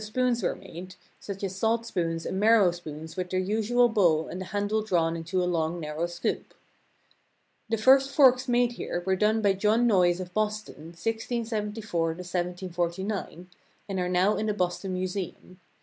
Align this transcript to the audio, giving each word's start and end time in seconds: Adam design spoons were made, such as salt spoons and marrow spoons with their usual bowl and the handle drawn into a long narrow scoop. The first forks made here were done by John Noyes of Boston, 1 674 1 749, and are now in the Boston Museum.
Adam 0.01 0.07
design 0.07 0.13
spoons 0.33 0.41
were 0.41 0.55
made, 0.55 0.95
such 1.19 1.43
as 1.43 1.55
salt 1.55 1.85
spoons 1.85 2.25
and 2.25 2.39
marrow 2.39 2.71
spoons 2.71 3.15
with 3.15 3.29
their 3.29 3.39
usual 3.39 3.87
bowl 3.87 4.27
and 4.29 4.41
the 4.41 4.45
handle 4.45 4.81
drawn 4.81 5.15
into 5.15 5.43
a 5.43 5.45
long 5.45 5.79
narrow 5.79 6.07
scoop. 6.07 6.55
The 7.69 7.77
first 7.77 8.09
forks 8.09 8.47
made 8.47 8.71
here 8.71 9.03
were 9.05 9.15
done 9.15 9.43
by 9.43 9.53
John 9.53 9.85
Noyes 9.85 10.19
of 10.19 10.33
Boston, 10.33 10.85
1 10.85 10.93
674 10.95 12.13
1 12.13 12.23
749, 12.23 13.49
and 13.87 13.99
are 13.99 14.09
now 14.09 14.37
in 14.37 14.47
the 14.47 14.55
Boston 14.55 14.93
Museum. 14.93 15.59